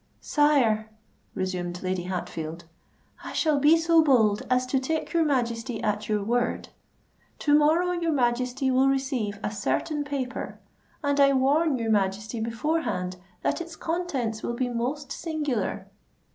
[0.19, 0.89] "Sire,"
[1.35, 2.63] resumed Lady Hatfield,
[3.23, 6.69] "I shall be so bold as to take your Majesty at your word.
[7.37, 10.59] To morrow your Majesty will receive a certain paper;
[11.03, 15.85] and I warn your Majesty beforehand that its contents will be most singular."